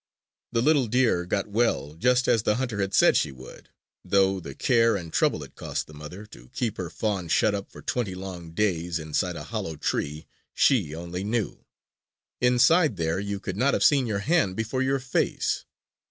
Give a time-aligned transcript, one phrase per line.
[0.51, 3.69] The little deer got well, just as the hunter had said she would;
[4.03, 7.71] though the care and trouble it cost the mother to keep her fawn shut up
[7.71, 10.25] for twenty long days inside a hollow tree,
[10.55, 11.63] she only knew.
[12.39, 15.65] Inside there you could not have seen your hand before your face!